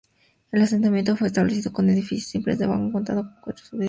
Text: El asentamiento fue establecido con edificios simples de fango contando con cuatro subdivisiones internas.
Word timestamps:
El 0.51 0.63
asentamiento 0.63 1.15
fue 1.15 1.27
establecido 1.27 1.71
con 1.71 1.87
edificios 1.87 2.31
simples 2.31 2.57
de 2.57 2.65
fango 2.65 2.91
contando 2.91 3.21
con 3.23 3.35
cuatro 3.39 3.63
subdivisiones 3.63 3.69
internas. 3.69 3.79